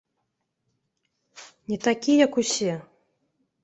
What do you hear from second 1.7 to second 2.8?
такі, як усе.